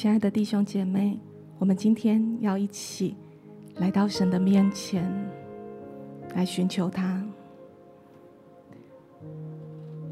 [0.00, 1.20] 亲爱的弟兄姐妹，
[1.58, 3.14] 我们今天要一起
[3.74, 5.06] 来到神的面前，
[6.34, 7.22] 来寻求他。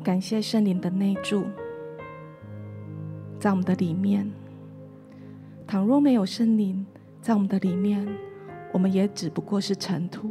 [0.04, 1.46] 感谢圣灵的内住，
[3.40, 4.30] 在我们的里面。
[5.66, 6.84] 倘若没有圣灵
[7.22, 8.06] 在我们的里面，
[8.74, 10.30] 我们也只不过是尘土。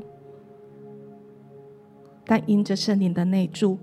[2.24, 3.80] 但因着圣灵的内住，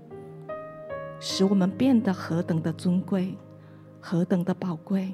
[1.19, 3.35] 使我们变得何等的尊贵，
[3.99, 5.11] 何等的宝贵。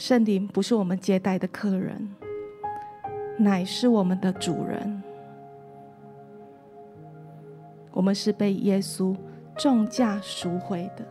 [0.00, 2.08] 圣灵不是我们接待的客人，
[3.36, 5.02] 乃是我们的主人。
[7.92, 9.14] 我们是被耶稣
[9.58, 11.06] 重价赎回的。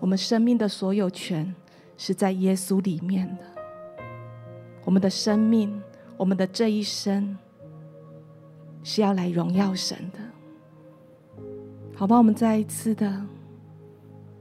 [0.00, 1.54] 我们生命的所有权
[1.96, 3.44] 是在耶稣里面的。
[4.84, 5.80] 我们的生命，
[6.16, 7.38] 我们的这一生，
[8.82, 10.18] 是要来荣耀神的。
[11.94, 13.24] 好吧，我们再一次的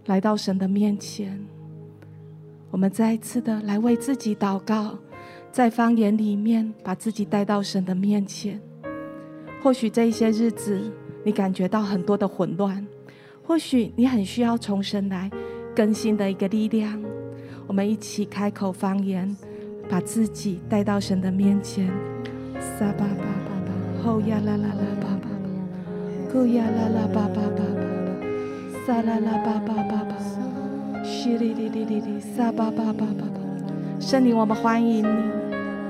[0.08, 1.40] 来到神的面前。
[2.72, 4.97] 我们再一次的来为自己祷告，
[5.52, 8.62] 在方言里面把自己带到神的面前。
[9.62, 10.79] 或许这一些日子
[11.24, 12.85] 你感觉到很多的混乱，
[13.44, 15.29] 或许你很需要从神来
[15.75, 17.02] 更新的一个力量。
[17.68, 19.35] 我们一起开口方言，
[19.90, 21.88] 把自己带到神的面前。
[22.78, 25.29] 撒巴巴巴巴，后呀啦啦啦巴巴，
[26.31, 30.48] 咕呀啦啦巴巴巴巴，撒啦啦巴巴巴巴。
[31.09, 35.24] 淅沥沥沥沥沥，撒巴巴巴巴巴，圣灵，我们欢迎你，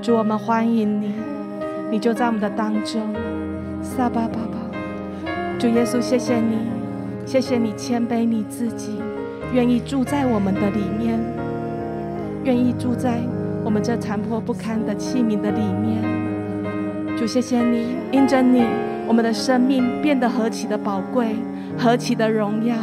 [0.02, 1.12] 主，我们欢迎你，
[1.92, 3.02] 你就在我们的当中，
[3.82, 6.60] 撒巴巴巴，主耶稣，谢谢你，
[7.26, 8.94] 谢谢你谦卑你自己，
[9.54, 11.20] 愿意住在我们的里面，
[12.46, 13.20] 愿意住在
[13.66, 16.02] 我们这残破不堪的器皿的里面，
[17.18, 18.64] 主，谢谢你，因着你，
[19.06, 21.36] 我们的生命变得何其的宝贵，
[21.78, 22.74] 何其的荣耀，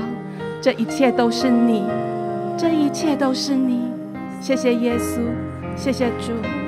[0.61, 1.83] 这一切都是你。
[2.57, 3.83] 这一切都是你，
[4.41, 5.21] 谢谢耶稣，
[5.77, 6.66] 谢谢主。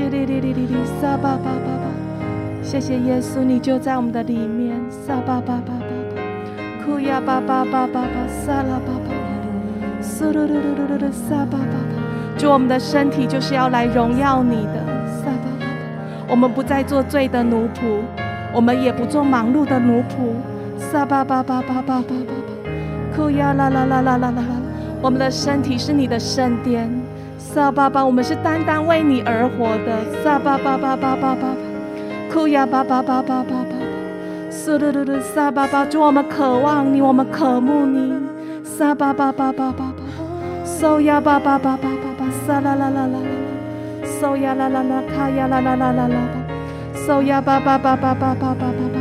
[0.00, 1.84] 淅沥沥沥沥，撒巴巴巴巴。
[2.62, 4.80] 谢谢耶稣，你就在我们的里面。
[4.90, 5.74] 撒巴巴巴巴
[6.16, 12.38] 巴，库呀巴巴巴巴巴，撒拉巴巴巴，苏噜噜噜噜噜，撒巴巴巴。
[12.38, 14.80] 主，我们的身体就是要来荣耀你的。
[15.06, 18.00] 撒巴巴巴，我们不再做罪的奴仆，
[18.54, 20.32] 我们也不做忙碌的奴仆。
[20.78, 24.44] 撒巴巴巴巴巴巴巴巴，库呀啦啦啦啦啦啦啦，
[25.02, 26.88] 我们的身体是你的圣殿。
[27.52, 30.22] 撒巴巴，我们是单单为你而活的。
[30.22, 31.48] 撒巴巴巴巴巴巴。
[32.32, 33.54] 库呀巴巴巴巴巴巴。
[33.64, 33.74] 巴，
[34.48, 38.14] 苏噜噜噜撒巴巴，主我们渴望你，我们渴慕你，
[38.62, 46.16] 撒巴巴巴巴巴巴，苏呀巴巴巴巴巴巴，撒啦啦啦啦啦啦，苏呀啦啦啦卡呀啦啦啦啦啦。
[46.32, 48.66] 巴，苏呀巴巴巴巴巴巴巴巴。
[48.94, 49.00] 巴，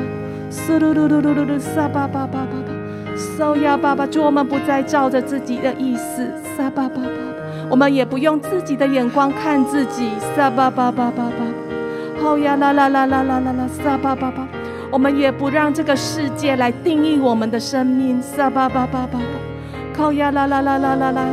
[0.50, 7.38] 苏噜噜噜噜噜噜撒巴巴巴巴巴，苏呀巴巴，主我们不再照着自己的意思，撒巴巴巴巴，
[7.69, 12.24] 我们也不用自己的眼光看自己，撒巴巴巴巴巴。
[12.24, 14.45] 后呀啦啦啦啦啦啦啦，撒巴巴巴，
[14.92, 21.25] 我们也不让这个世界来定义我们的生命，撒巴巴巴巴巴，后呀啦啦啦啦啦啦，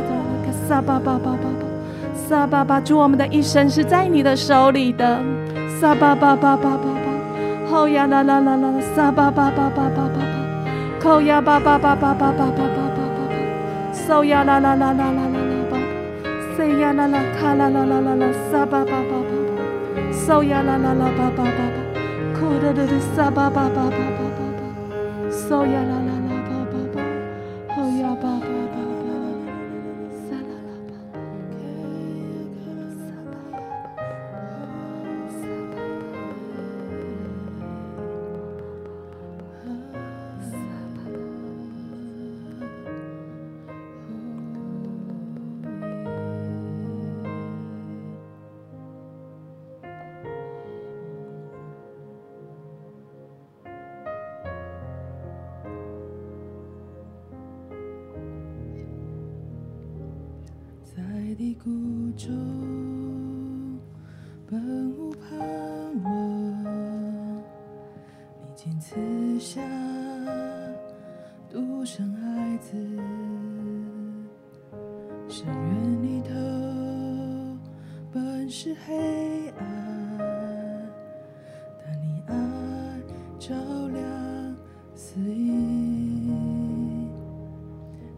[0.67, 5.19] 撒巴巴巴巴巴，撒巴巴，祝我们的一生是在你的手里的，
[5.81, 6.77] 撒巴巴巴巴巴。
[6.77, 10.07] 巴，后呀啦啦啦啦，撒巴巴巴巴巴巴
[11.03, 15.36] 巴，后呀巴巴巴巴巴巴巴巴巴巴，收呀啦啦啦啦啦。
[16.57, 18.81] Say ya la la ka la la la la la sa ba.
[20.25, 21.27] So ya la la la ba.
[22.33, 22.73] Ko da
[25.85, 26.16] la la.
[64.47, 65.13] 本无
[71.47, 72.75] 独生孩子
[75.29, 76.33] 深渊里头
[78.49, 80.17] 是黑暗
[81.85, 82.33] 但你爱
[83.37, 83.53] 照
[83.89, 84.57] 亮
[84.95, 86.31] 四溢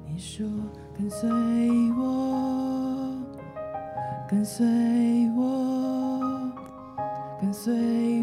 [0.08, 0.48] 你说
[0.98, 1.69] 跟随
[4.30, 4.64] 跟随
[5.36, 6.22] 我，
[7.42, 7.74] 跟随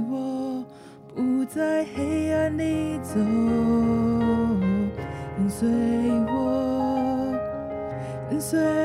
[0.08, 0.64] 我，
[1.12, 3.14] 不在黑暗里走。
[5.36, 5.68] 跟随
[6.28, 7.34] 我。
[8.30, 8.75] 跟随。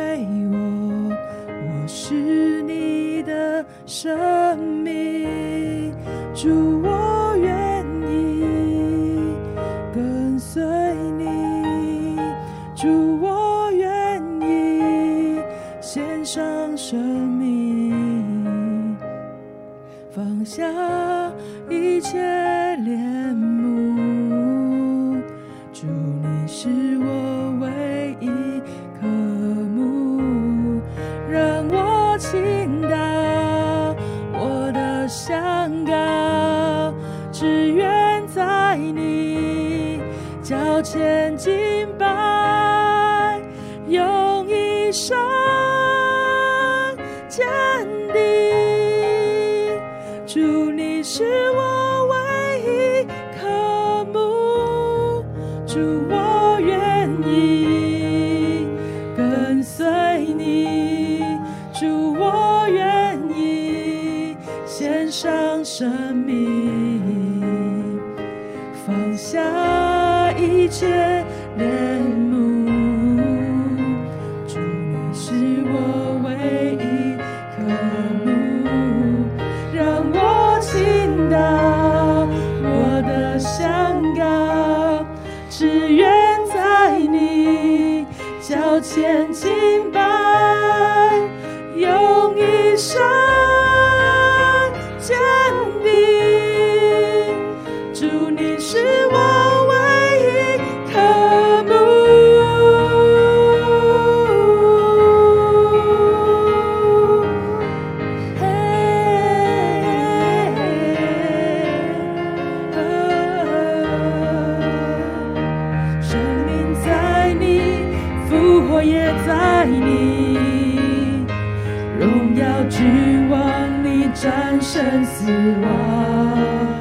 [122.12, 123.42] 荣耀君王
[123.84, 126.72] 你战胜死亡。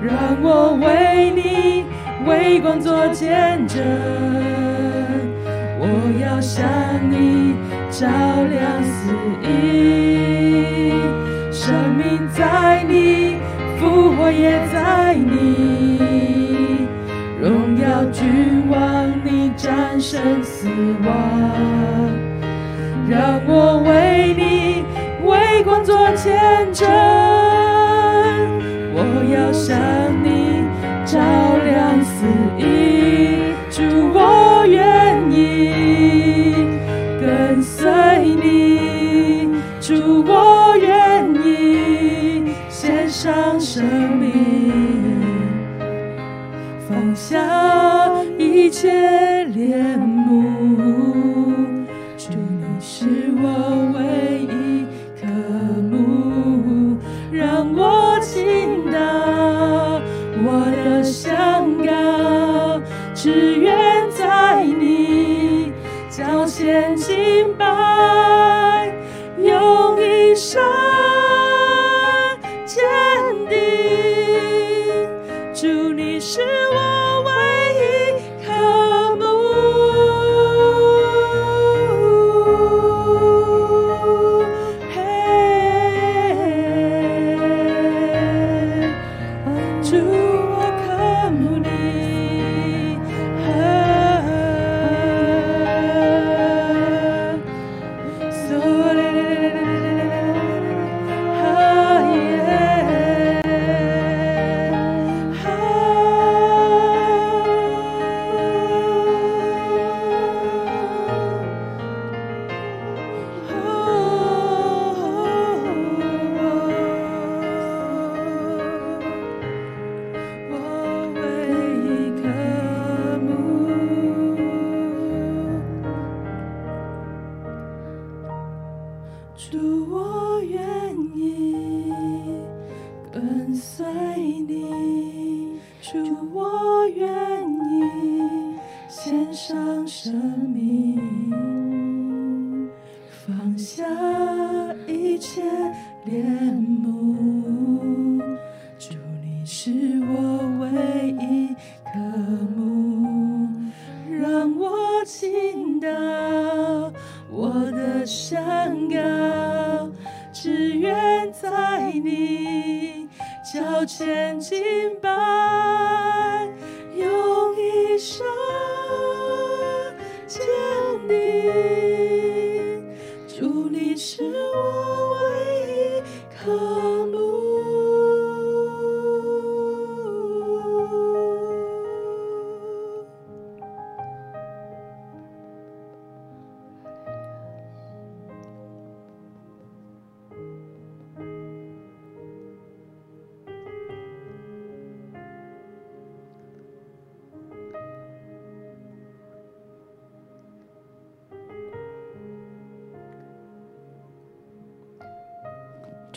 [0.00, 1.84] 让我为你
[2.24, 3.84] 为光做见证
[5.80, 5.86] 我
[6.22, 6.64] 要向
[7.10, 7.56] 你
[7.90, 10.92] 照亮死因
[11.52, 13.38] 生命在你
[13.78, 16.86] 复活也在你
[17.40, 20.68] 荣耀君王你战胜死
[21.04, 22.27] 亡
[23.08, 24.84] 让我为你
[25.24, 26.86] 为光做见证，
[28.92, 29.78] 我要向
[30.22, 30.62] 你
[31.06, 31.18] 照
[31.64, 32.26] 亮四
[32.58, 33.54] 溢。
[33.70, 36.52] 主，我愿意
[37.18, 37.90] 跟随
[38.36, 39.56] 你。
[39.80, 43.82] 主，我愿意献上生
[44.18, 45.24] 命，
[46.86, 47.38] 放下
[48.36, 49.17] 一切。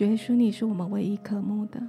[0.01, 1.79] 主耶稣，你是我们唯一可慕的。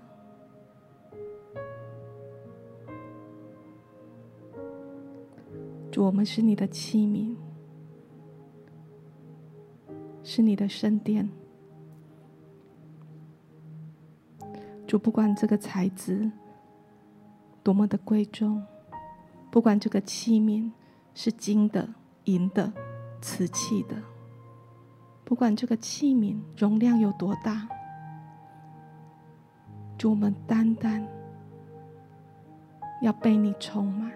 [5.91, 7.35] 主，我们是你的器皿，
[10.23, 11.27] 是你的圣殿。
[14.87, 16.31] 主，不管这个材质
[17.63, 18.63] 多么的贵重，
[19.51, 20.71] 不管这个器皿
[21.15, 21.89] 是金的、
[22.25, 22.71] 银的、
[23.23, 23.97] 瓷器的，
[25.25, 27.67] 不管这个器皿容量有多大。
[30.03, 31.07] 主，我们单单
[33.03, 34.11] 要被你充满。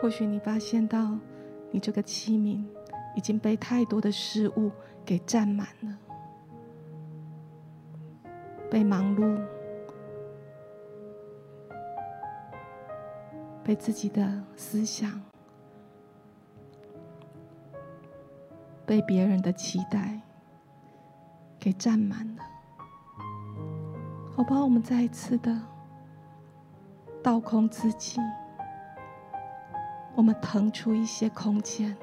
[0.00, 1.18] 或许你发现到，
[1.72, 2.64] 你这个器皿
[3.16, 4.70] 已经被太多的事物
[5.04, 5.98] 给占满了，
[8.70, 9.38] 被忙碌，
[13.64, 15.20] 被自己的思想，
[18.86, 20.20] 被别人的期待
[21.58, 22.42] 给占满了。
[24.36, 25.60] 好吧，我们再一次的
[27.20, 28.20] 倒空自己。
[30.18, 31.96] 我们腾出一些空间，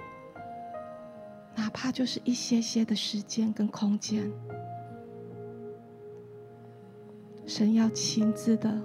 [1.54, 4.32] 哪怕就是一些些的时间跟空间，
[7.46, 8.82] 神要亲自的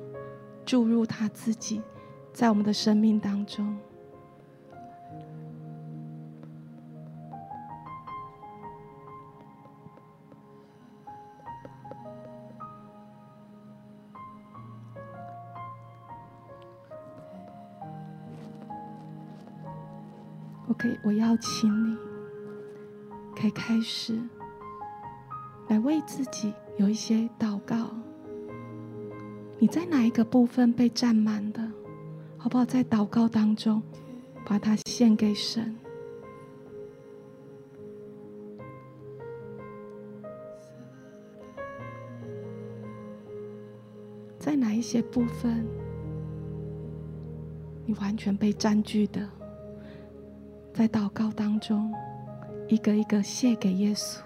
[0.67, 1.81] 注入他自己
[2.33, 3.79] 在我们的生命当中。
[20.81, 21.95] 可以我邀请你，
[23.39, 24.19] 可以开始
[25.69, 27.91] 来为自己有一些祷告。
[29.59, 31.61] 你在哪一个部分被占满的？
[32.39, 32.65] 好不好？
[32.65, 33.83] 在祷告当中，
[34.47, 35.77] 把它献给神。
[44.39, 45.63] 在哪一些部分，
[47.85, 49.29] 你完全被占据的？
[50.81, 51.93] 在祷告当中，
[52.67, 54.21] 一个一个献给耶稣。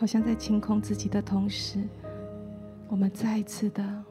[0.00, 1.78] 好像在清空自己的同时，
[2.88, 4.02] 我们再一次的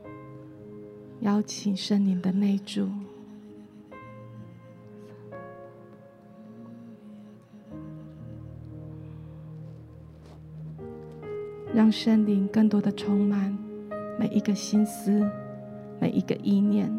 [1.21, 2.88] 邀请圣灵的内住，
[11.73, 13.58] 让圣灵更多的充满
[14.19, 15.28] 每一个心思，
[15.99, 16.99] 每一个意念。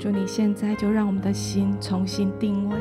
[0.00, 2.76] 主，你现在就让我们的心重新定位，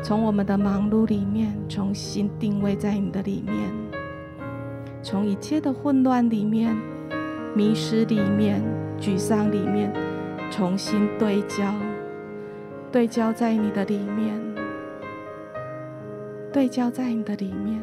[0.00, 3.68] 从我们的忙碌里面重新定位在你的里面，
[5.02, 6.76] 从一切的混乱里面、
[7.56, 8.62] 迷失里面、
[9.00, 9.92] 沮丧里面，
[10.52, 11.74] 重新对焦，
[12.92, 14.40] 对焦在你的里面，
[16.52, 17.82] 对焦在你的里面。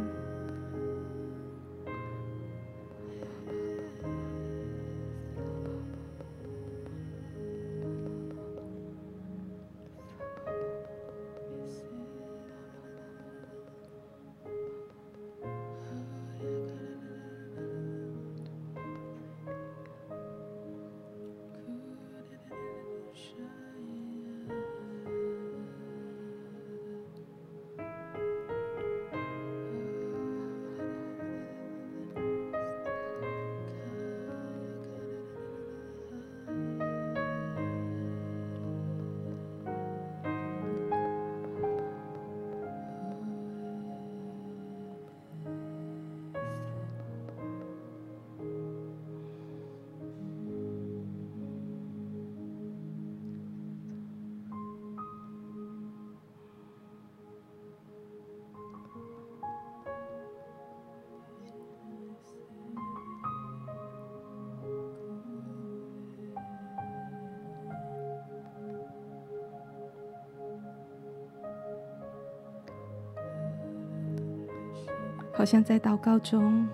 [75.39, 76.67] 好像在祷告中，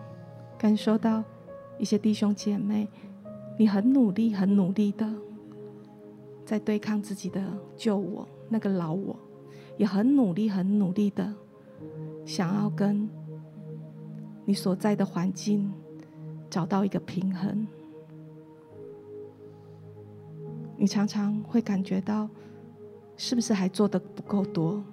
[0.58, 1.24] 感受到
[1.78, 2.88] 一些弟兄姐妹，
[3.60, 5.08] 你很努力、很努力的
[6.44, 7.40] 在对抗自己的
[7.78, 9.16] 旧我，那个老我，
[9.78, 11.32] 也很努力、很努力的
[12.26, 13.08] 想要跟
[14.46, 15.72] 你所在的环境
[16.50, 17.68] 找到一个平衡。
[20.76, 22.28] 你常常会感觉到，
[23.16, 24.84] 是不是还做的不够多？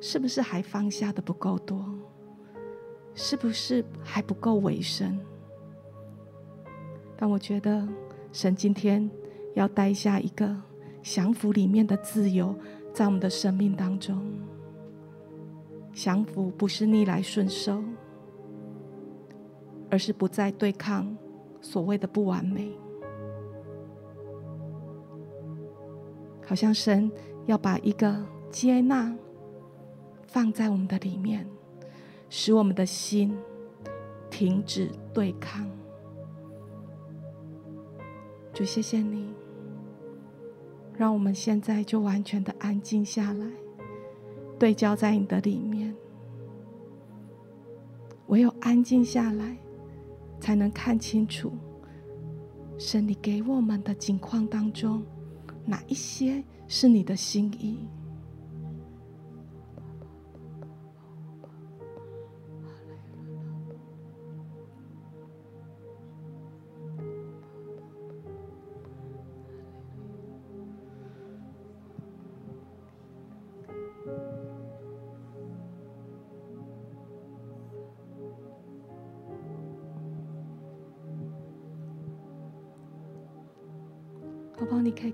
[0.00, 1.84] 是不是还放下的不够多？
[3.14, 5.18] 是不是还不够委身？
[7.16, 7.86] 但我觉得
[8.32, 9.08] 神今天
[9.54, 10.56] 要带下一个
[11.02, 12.54] 降服里面的自由，
[12.92, 14.20] 在我们的生命当中。
[15.92, 17.82] 降服不是逆来顺受，
[19.90, 21.14] 而是不再对抗
[21.60, 22.72] 所谓的不完美。
[26.46, 27.12] 好像神
[27.46, 29.14] 要把一个接纳
[30.26, 31.46] 放在我们的里面，
[32.34, 33.36] 使我们的心
[34.30, 35.70] 停止对抗。
[38.54, 39.34] 主，谢谢你，
[40.96, 43.46] 让我们现在就完全的安静下来，
[44.58, 45.94] 对焦在你的里面。
[48.28, 49.54] 唯有安静下来，
[50.40, 51.52] 才能看清楚
[52.78, 55.04] 神你给我们的境况当中。
[55.66, 57.86] 哪一些是你的心意？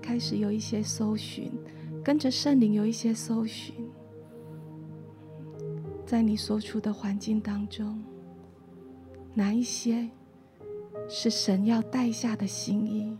[0.01, 1.51] 开始有一些搜寻，
[2.03, 3.75] 跟着圣灵有一些搜寻，
[6.05, 8.01] 在你所处的环境当中，
[9.33, 10.09] 哪一些
[11.07, 13.15] 是神要带下的心意？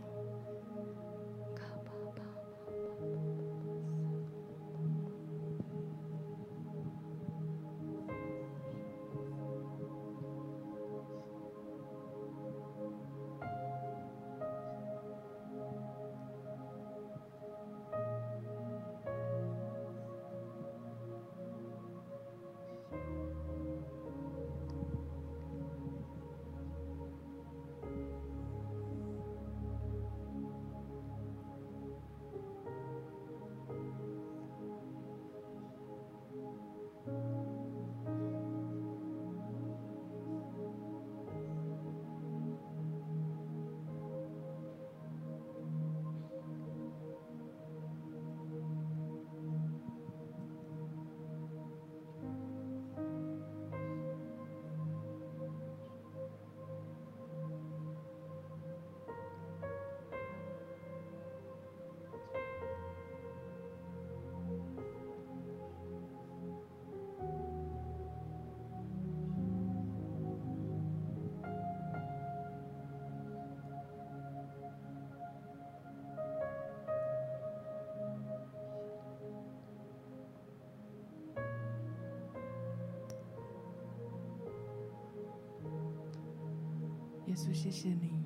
[87.30, 88.24] 耶稣，谢谢你，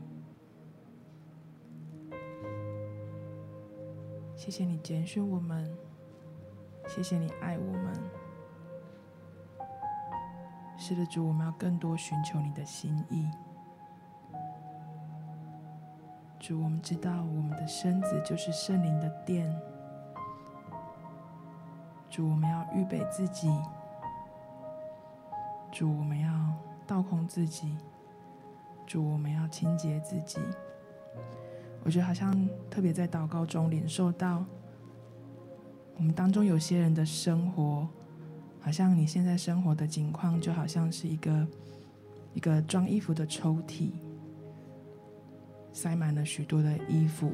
[4.35, 5.77] 谢谢你拣选我们，
[6.89, 7.93] 谢谢你爱我们。
[10.79, 13.29] 是的，主，我们要更多寻求你的心意。
[16.39, 19.55] 主，我们知道我们的身子就是圣灵的殿。
[22.09, 23.51] 主，我们要预备自己。
[25.71, 26.55] 主，我们要
[26.87, 27.77] 倒空自己。
[28.87, 30.39] 主，我们要清洁自己。
[31.83, 34.45] 我觉得好像特别在祷告中领受到，
[35.97, 37.87] 我们当中有些人的生活，
[38.59, 41.47] 好像你现在生活的境况，就好像是一个
[42.33, 43.91] 一个装衣服的抽屉，
[45.73, 47.31] 塞满了许多的衣服，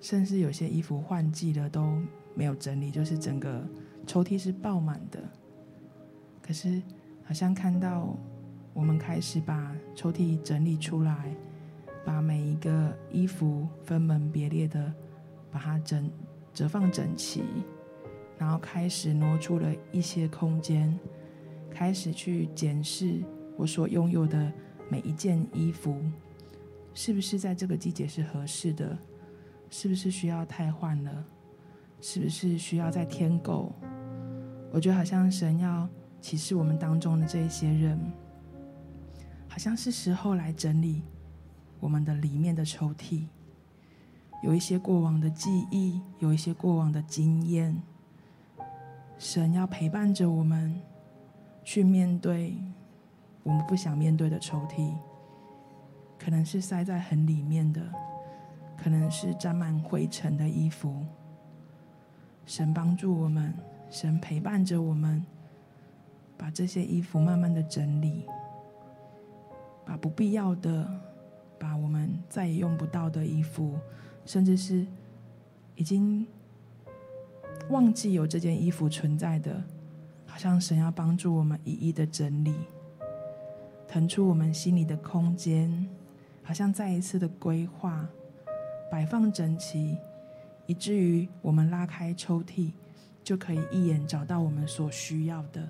[0.00, 2.00] 甚至有些衣服换季了都
[2.34, 3.66] 没有整理，就是整个
[4.06, 5.18] 抽屉是爆满的。
[6.40, 6.80] 可是
[7.24, 8.16] 好像看到。
[8.74, 11.34] 我们开始把抽屉整理出来，
[12.04, 14.92] 把每一个衣服分门别类的
[15.50, 16.10] 把它整
[16.52, 17.44] 折放整齐，
[18.36, 20.98] 然后开始挪出了一些空间，
[21.70, 23.22] 开始去检视
[23.56, 24.52] 我所拥有的
[24.90, 25.96] 每一件衣服，
[26.92, 28.98] 是不是在这个季节是合适的？
[29.70, 31.24] 是不是需要太换了？
[32.00, 33.72] 是不是需要再添购？
[34.72, 35.88] 我觉得好像神要
[36.20, 37.98] 启示我们当中的这一些人。
[39.54, 41.00] 好像是时候来整理
[41.78, 43.24] 我们的里面的抽屉，
[44.42, 47.80] 有一些过往的记忆，有一些过往的经验。
[49.16, 50.74] 神要陪伴着我们
[51.62, 52.58] 去面对
[53.44, 54.92] 我们不想面对的抽屉，
[56.18, 57.80] 可能是塞在很里面的，
[58.76, 61.06] 可能是沾满灰尘的衣服。
[62.44, 63.54] 神帮助我们，
[63.88, 65.24] 神陪伴着我们，
[66.36, 68.26] 把这些衣服慢慢的整理。
[69.84, 70.88] 把不必要的，
[71.58, 73.78] 把我们再也用不到的衣服，
[74.24, 74.86] 甚至是
[75.74, 76.26] 已经
[77.68, 79.62] 忘记有这件衣服存在的，
[80.26, 82.54] 好像神要帮助我们一一的整理，
[83.86, 85.88] 腾出我们心里的空间，
[86.42, 88.08] 好像再一次的规划，
[88.90, 89.96] 摆放整齐，
[90.66, 92.72] 以至于我们拉开抽屉，
[93.22, 95.68] 就可以一眼找到我们所需要的。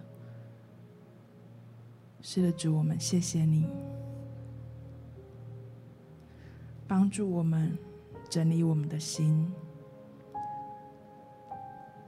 [2.27, 3.67] 是的，主，我们谢谢你，
[6.89, 7.77] 帮助我们
[8.31, 9.53] 整理我们的心，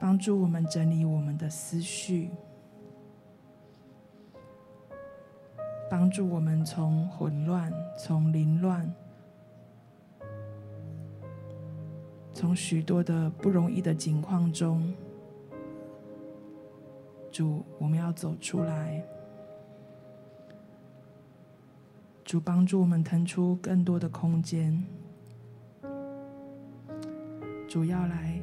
[0.00, 2.30] 帮助我们整理我们的思绪，
[5.90, 8.90] 帮助我们从混乱、从凌乱、
[12.32, 14.94] 从许多的不容易的境况中，
[17.30, 19.06] 主，我们要走出来。
[22.26, 24.84] 主帮助我们腾出更多的空间，
[27.68, 28.42] 主要来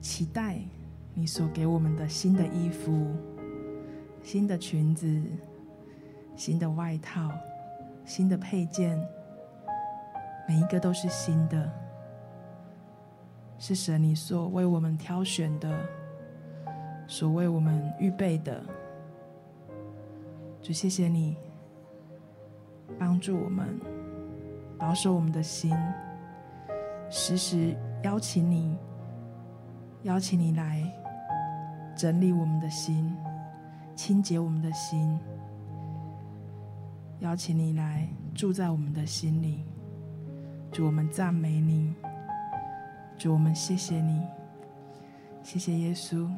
[0.00, 0.58] 期待
[1.14, 3.14] 你所给我们的新的衣服、
[4.24, 5.22] 新的裙子、
[6.34, 7.30] 新的外套、
[8.04, 9.00] 新的配件，
[10.48, 11.72] 每一个都是新的，
[13.56, 15.78] 是神你所为我们挑选的，
[17.06, 18.60] 所为我们预备的。
[20.60, 21.36] 主，谢谢你。
[22.98, 23.78] 帮助我们
[24.78, 25.76] 保守我们的心，
[27.10, 28.76] 时时邀请你，
[30.02, 30.82] 邀请你来
[31.96, 33.14] 整理我们的心，
[33.94, 35.18] 清洁我们的心，
[37.20, 39.64] 邀请你来住在我们的心里。
[40.72, 41.94] 主，我们赞美你，
[43.18, 44.22] 主，我们谢谢你，
[45.42, 46.30] 谢谢耶稣。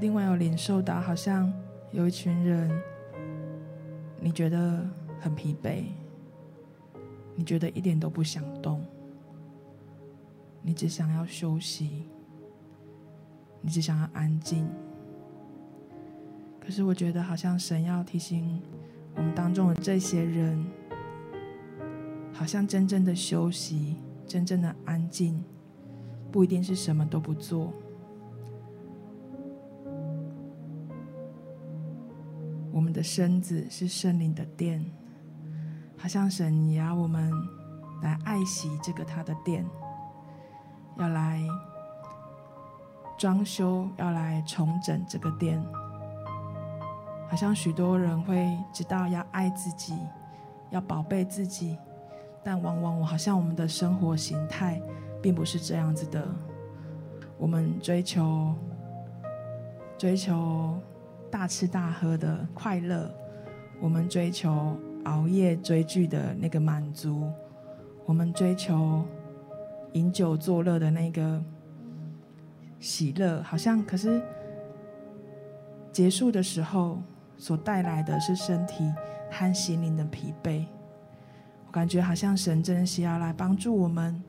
[0.00, 1.52] 另外，有领受到，好像
[1.92, 2.70] 有一群人，
[4.20, 4.84] 你觉得
[5.20, 5.84] 很疲惫，
[7.34, 8.84] 你觉得一点都不想动，
[10.60, 12.04] 你只想要休息，
[13.60, 14.68] 你只想要安静。
[16.60, 18.60] 可是，我觉得好像神要提醒
[19.14, 20.64] 我们当中的这些人，
[22.32, 25.42] 好像真正的休息、真正的安静，
[26.32, 27.72] 不一定是什么都不做。
[32.94, 34.82] 的身子是圣灵的殿，
[35.98, 37.30] 好像神也要我们
[38.00, 39.66] 来爱惜这个他的殿，
[40.96, 41.42] 要来
[43.18, 45.62] 装修，要来重整这个殿。
[47.28, 49.98] 好像许多人会知道要爱自己，
[50.70, 51.76] 要宝贝自己，
[52.44, 54.80] 但往往我好像我们的生活形态
[55.20, 56.24] 并不是这样子的。
[57.36, 58.54] 我们追求，
[59.98, 60.80] 追求。
[61.34, 63.12] 大吃大喝的快乐，
[63.80, 67.28] 我们追求熬夜追剧的那个满足，
[68.06, 69.04] 我们追求
[69.94, 71.42] 饮酒作乐的那个
[72.78, 74.22] 喜乐，好像可是
[75.90, 77.02] 结束的时候
[77.36, 78.88] 所带来的是身体
[79.28, 80.64] 和心灵的疲惫。
[81.66, 84.22] 我感觉好像神真是要来帮助我们，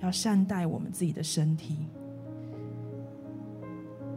[0.00, 1.86] 要善待我们自己的身体，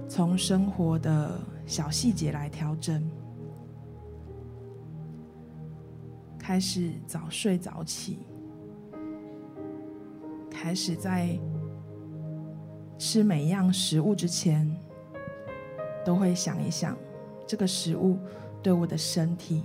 [0.09, 1.39] 从生活的。
[1.71, 3.01] 小细节来调整，
[6.37, 8.19] 开始早睡早起，
[10.49, 11.39] 开始在
[12.97, 14.69] 吃每一样食物之前，
[16.03, 16.97] 都会想一想
[17.47, 18.19] 这个食物
[18.61, 19.63] 对我的身体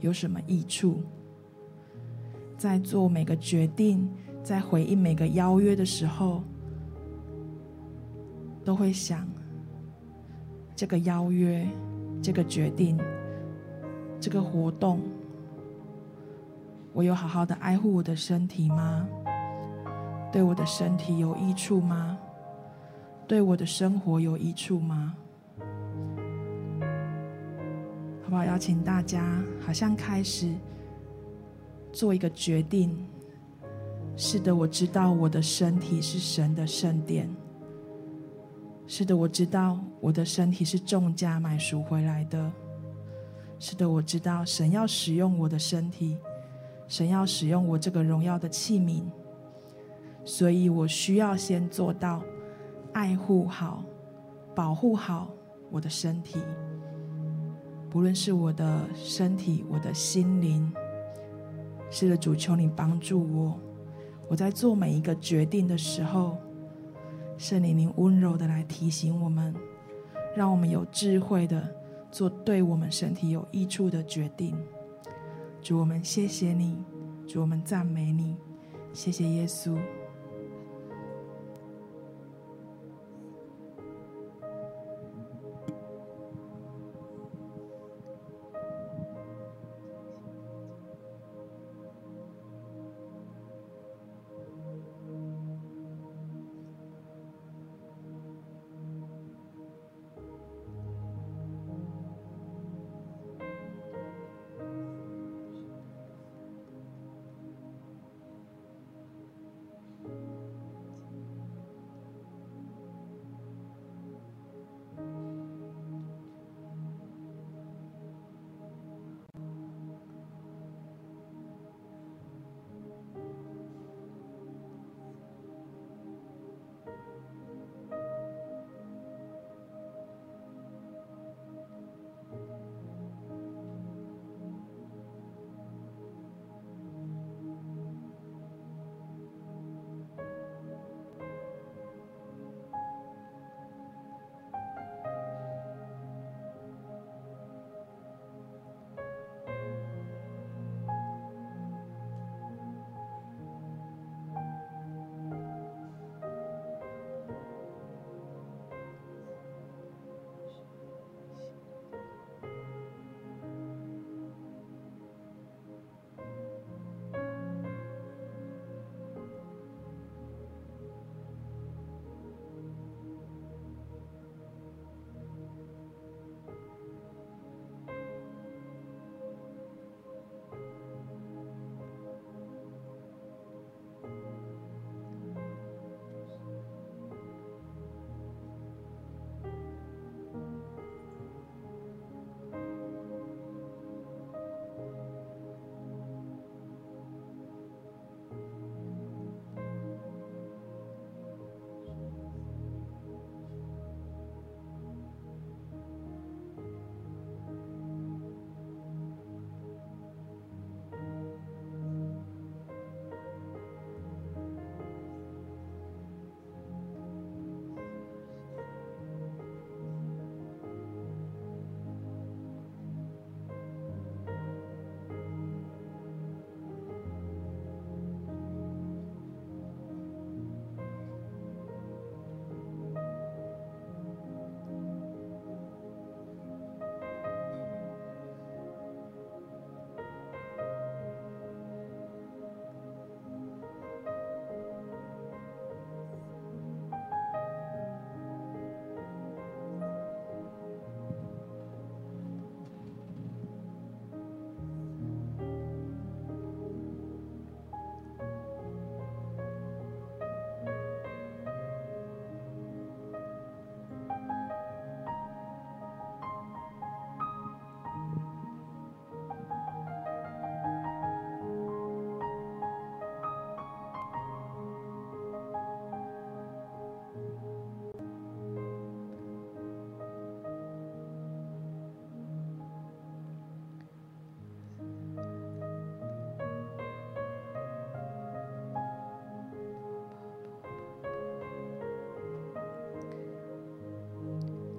[0.00, 1.00] 有什么益处。
[2.58, 4.06] 在做每个决定，
[4.42, 6.42] 在回应每个邀约的时候，
[8.62, 9.26] 都会想。
[10.80, 11.68] 这个邀约，
[12.22, 12.98] 这个决定，
[14.18, 15.02] 这个活动，
[16.94, 19.06] 我有好好的爱护我的身体吗？
[20.32, 22.18] 对我的身体有益处吗？
[23.28, 25.14] 对我的生活有益处吗？
[28.22, 28.42] 好不好？
[28.46, 29.22] 邀请大家，
[29.60, 30.50] 好像开始
[31.92, 32.96] 做一个决定。
[34.16, 37.28] 是的，我知道我的身体是神的圣殿。
[38.92, 42.52] 是的，我知道我的身体是重价买赎回来的。
[43.60, 46.18] 是的，我知道神要使用我的身体，
[46.88, 49.04] 神要使用我这个荣耀的器皿，
[50.24, 52.20] 所以我需要先做到
[52.92, 53.84] 爱护好、
[54.56, 55.30] 保护好
[55.70, 56.40] 我的身体，
[57.88, 60.68] 不论是我的身体、我的心灵。
[61.92, 63.60] 是的，主，求你帮助我，
[64.28, 66.36] 我在做每一个决定的时候，
[67.40, 69.54] 圣灵，您温柔的来提醒我们，
[70.36, 71.66] 让我们有智慧的
[72.12, 74.54] 做对我们身体有益处的决定。
[75.62, 76.76] 主，我们谢谢你，
[77.26, 78.36] 主，我们赞美你，
[78.92, 79.74] 谢谢耶稣。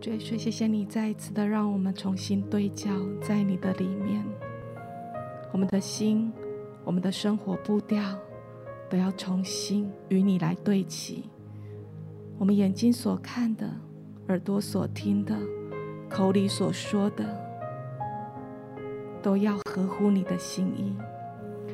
[0.01, 2.89] 主耶稣，谢谢你再一次的让我们重新对焦
[3.21, 4.25] 在你的里面，
[5.51, 6.33] 我们的心、
[6.83, 8.17] 我们的生活步调
[8.89, 11.29] 都要重新与你来对齐。
[12.39, 13.69] 我们眼睛所看的、
[14.29, 15.37] 耳朵所听的、
[16.09, 17.23] 口里所说的，
[19.21, 20.95] 都要合乎你的心意。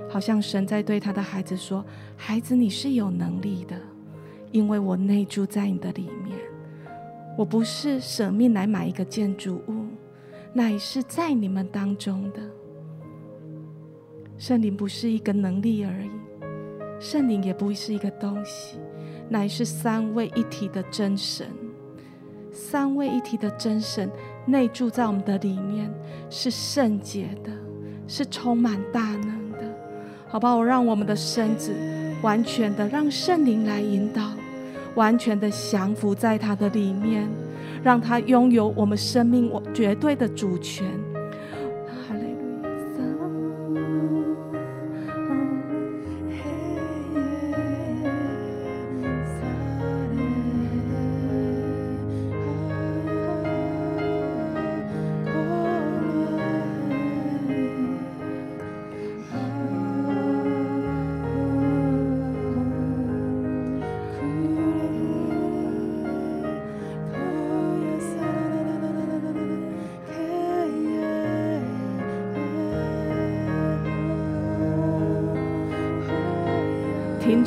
[0.09, 1.83] 好像神在对他的孩子说
[2.17, 3.79] ：“孩子，你是有能力的，
[4.51, 6.37] 因为我内住在你的里面。”
[7.37, 9.85] 我不是舍命来买一个建筑物，
[10.53, 12.41] 乃是在你们当中的。
[14.39, 16.09] 圣灵不是一个能力而已，
[16.99, 18.79] 圣灵也不是一个东西，
[19.29, 21.47] 乃是三位一体的真神。
[22.51, 24.09] 三位一体的真神
[24.47, 25.93] 内住在我们的里面，
[26.31, 27.51] 是圣洁的，
[28.07, 29.57] 是充满大能的。
[30.27, 30.63] 好不好？
[30.63, 31.71] 让我们的身子
[32.23, 34.31] 完全的让圣灵来引导，
[34.97, 37.29] 完全的降服在他的里面，
[37.83, 40.85] 让他拥有我们生命我绝对的主权。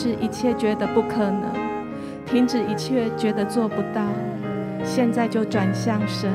[0.01, 1.53] 是一切觉得不可能，
[2.25, 4.01] 停止一切觉得做不到，
[4.83, 6.31] 现在就转向神，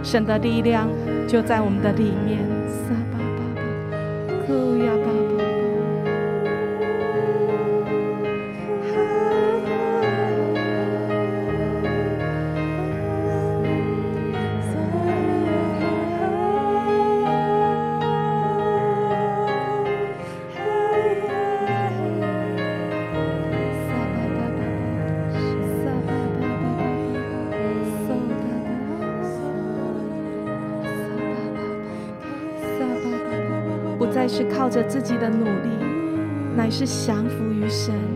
[0.00, 0.86] 神的力量
[1.26, 2.53] 就在我们的里面。
[34.64, 35.68] 靠着自己的努力，
[36.56, 38.13] 乃是降服于神。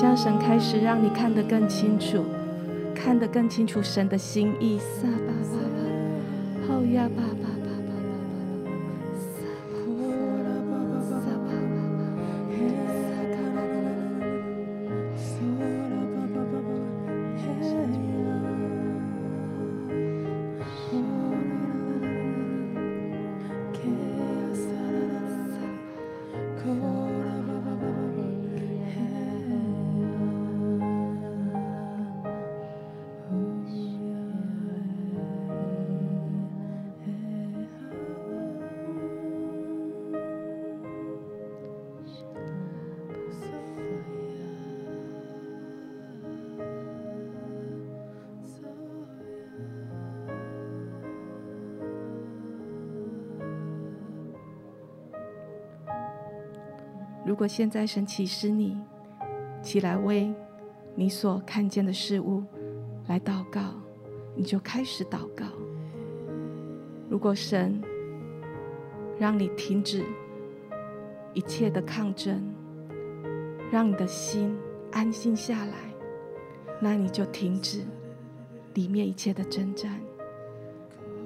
[0.00, 2.24] 像神开始让你看得更清楚，
[2.94, 4.78] 看得更清楚神的心意。
[4.78, 7.24] 撒巴巴巴，好呀巴
[57.38, 58.76] 如果现在神启示你
[59.62, 60.34] 起来为
[60.96, 62.42] 你所看见的事物
[63.06, 63.60] 来祷告，
[64.34, 65.46] 你就开始祷告。
[67.08, 67.80] 如果神
[69.20, 70.02] 让你停止
[71.32, 72.42] 一切的抗争，
[73.70, 74.58] 让你的心
[74.90, 75.76] 安静下来，
[76.80, 77.84] 那你就停止
[78.74, 80.00] 里面一切的征战，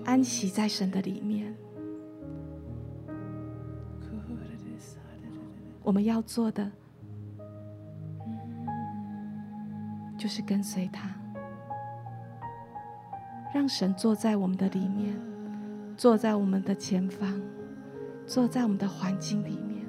[0.04, 1.56] 安息在神的里面。
[5.82, 6.70] 我们要做的，
[10.16, 11.10] 就是跟随他，
[13.52, 15.14] 让神坐在我们的里面，
[15.96, 17.40] 坐在我们的前方，
[18.26, 19.84] 坐在我们的环境里面。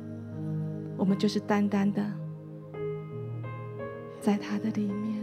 [0.98, 2.04] 我们就是单单的
[4.20, 5.23] 在他的里面。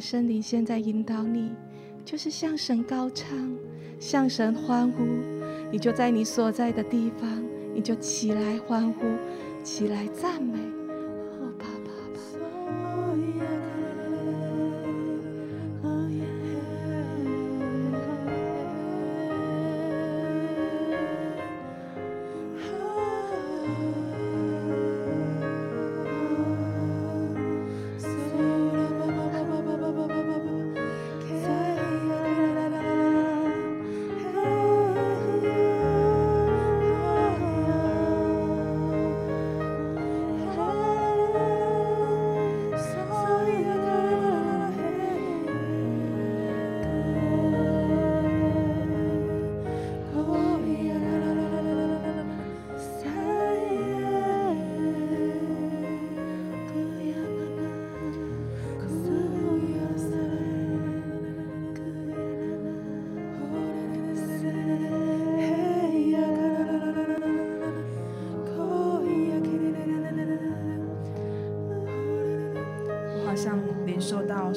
[0.00, 1.50] 圣灵现在引导你，
[2.04, 3.28] 就是向神高唱，
[3.98, 5.04] 向神欢呼，
[5.70, 7.28] 你就在你所在的地方，
[7.74, 9.04] 你就起来欢呼，
[9.62, 10.58] 起来赞美。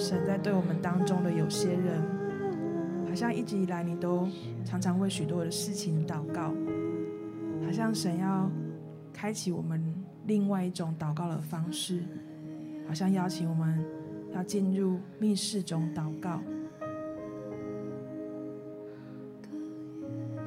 [0.03, 2.03] 神在对我们当中的有些人，
[3.07, 4.27] 好像一直以来你都
[4.65, 6.53] 常常为许多的事情祷告，
[7.63, 8.51] 好像神要
[9.13, 9.81] 开启我们
[10.25, 12.03] 另外一种祷告的方式，
[12.85, 13.81] 好像邀请我们
[14.33, 16.41] 要进入密室中祷告，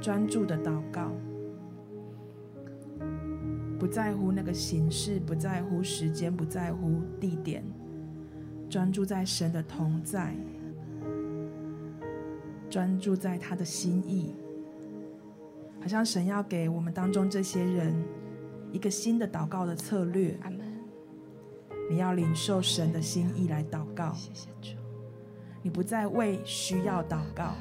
[0.03, 1.11] 专注的祷告。
[3.79, 7.65] 不在乎那个形式，不在乎时间，不在乎地点，
[8.69, 10.35] 专注在神的同在，
[12.69, 14.35] 专注在他的心意。
[15.81, 17.95] 好像神要给我们当中这些人
[18.73, 20.37] 一个新的祷告的策略。
[20.43, 20.61] 阿门。
[21.89, 24.13] 你要领受神的心意来祷告。
[24.13, 24.77] 谢谢主。
[25.63, 27.55] 你不再为需要祷告，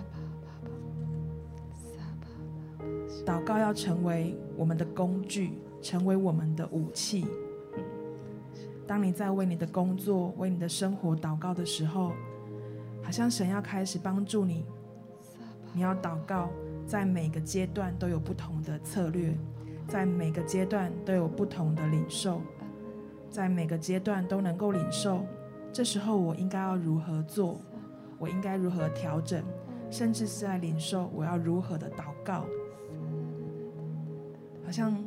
[3.26, 5.52] 祷告要成为我们的工具。
[5.82, 7.28] 成为我们的武器。
[8.88, 12.12] 当你在为你的工作、为你的生活祷告的时候，
[13.02, 14.66] 好像神要开始帮助你。
[15.74, 16.50] 你要祷告，
[16.86, 19.36] 在每个阶段都有不同的策略，
[19.88, 22.42] 在每个阶段都有不同的领受，
[23.30, 25.26] 在每个阶段都能够领受。
[25.74, 27.60] 这时候我应该要如何做？
[28.18, 29.44] 我应该如何调整？
[29.92, 32.46] 甚至是在领受，我要如何的祷告？
[34.66, 35.05] 好像。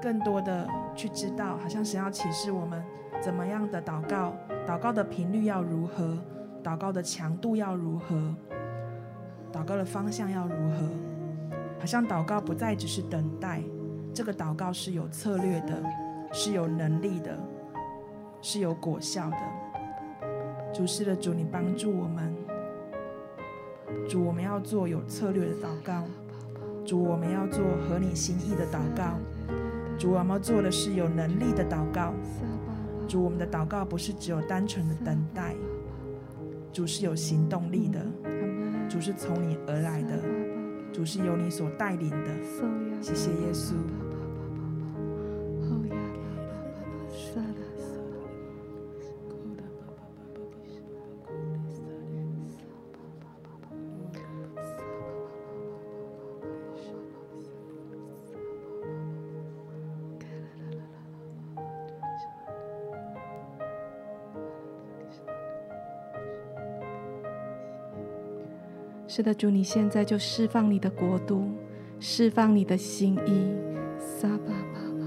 [0.00, 2.82] 更多的去知道，好像神要启示我们
[3.20, 4.34] 怎么样的祷告，
[4.66, 6.18] 祷告的频率要如何，
[6.62, 8.34] 祷告的强度要如何，
[9.52, 10.88] 祷告的方向要如何。
[11.78, 13.62] 好像祷告不再只是等待，
[14.12, 15.82] 这个祷告是有策略的，
[16.30, 17.38] 是有能力的，
[18.42, 19.36] 是有果效的。
[20.72, 22.34] 主是的主，你帮助我们。
[24.08, 26.04] 主，我们要做有策略的祷告。
[26.84, 29.18] 主，我们要做合你心意的祷告。
[30.00, 32.14] 主，我们做的是有能力的祷告。
[33.06, 35.54] 主，我们的祷告不是只有单纯的等待，
[36.72, 38.00] 主是有行动力的。
[38.88, 40.18] 主是从你而来的，
[40.90, 42.28] 主是由你所带领的。
[43.02, 43.74] 谢谢耶稣。
[69.12, 71.50] 是的，主，你现在就释放你的国度，
[71.98, 73.50] 释放你的心意。
[73.98, 75.04] 撒巴巴巴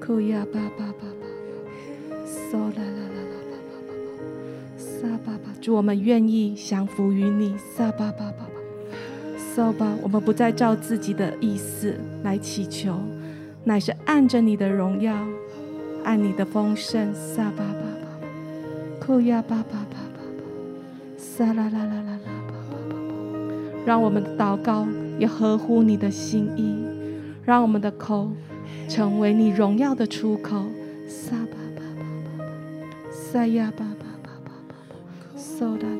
[0.00, 5.44] 巴，库亚巴巴巴巴，索啦啦啦啦啦啦啦，撒巴巴。
[5.60, 7.56] 主，我们愿意降服于你。
[7.56, 8.50] 撒巴巴巴巴，
[9.54, 9.96] 撒巴。
[10.02, 11.94] 我们不再照自己的意思
[12.24, 12.98] 来祈求，
[13.62, 15.14] 乃是按着你的荣耀，
[16.02, 17.14] 按你的丰盛。
[17.14, 17.64] 撒巴巴
[18.02, 20.42] 巴，库亚巴巴巴巴巴，
[21.16, 22.17] 撒啦啦啦啦。
[23.86, 24.86] 让我们的祷告
[25.18, 26.76] 也合乎你的心意，
[27.44, 28.30] 让我们的口
[28.88, 30.64] 成为你荣耀的出口。
[31.06, 32.04] 撒巴巴巴
[32.36, 35.97] 巴巴，撒呀巴巴巴巴巴巴，撒啦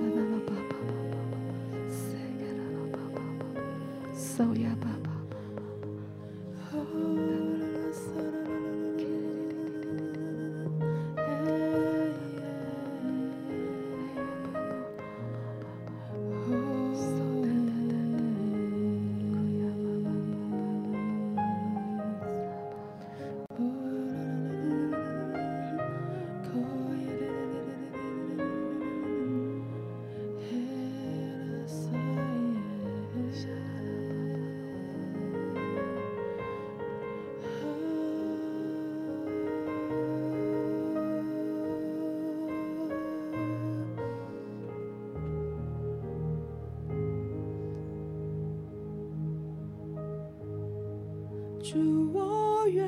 [51.70, 51.76] 主，
[52.14, 52.86] 我愿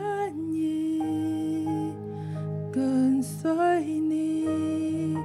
[0.54, 1.02] 意
[2.72, 3.50] 跟随
[3.84, 5.18] 你。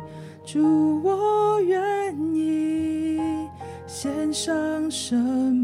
[0.44, 3.18] 主，我愿意
[3.88, 5.55] 献上生命，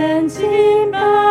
[0.00, 1.29] 前敬拜。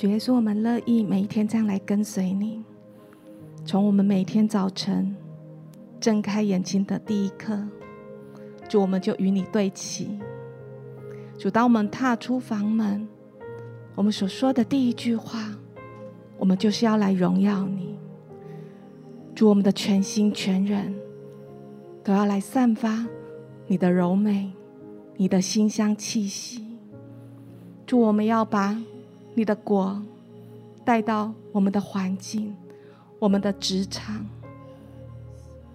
[0.00, 2.64] 主耶稣，我们乐意每一天这样来跟随你。
[3.66, 5.14] 从我们每天早晨
[6.00, 7.62] 睁开眼睛的第一刻，
[8.66, 10.18] 主，我们就与你对齐。
[11.36, 13.06] 主，当我们踏出房门，
[13.94, 15.54] 我们所说的第一句话，
[16.38, 17.98] 我们就是要来荣耀你。
[19.34, 20.94] 主，我们的全心全人
[22.02, 23.06] 都要来散发
[23.66, 24.50] 你的柔美，
[25.18, 26.64] 你的馨香气息。
[27.84, 28.82] 主，我们要把。
[29.34, 30.00] 你的国
[30.84, 32.54] 带到我们的环境、
[33.18, 34.26] 我们的职场、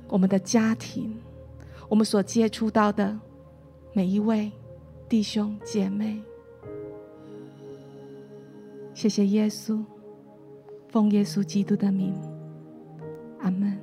[0.08, 1.18] 我们的家庭，
[1.88, 3.18] 我们所接触到的
[3.94, 4.52] 每一位
[5.08, 6.22] 弟兄姐妹。
[8.94, 9.84] 谢谢耶稣，
[10.90, 12.14] 奉耶稣基督的名，
[13.40, 13.78] 阿门。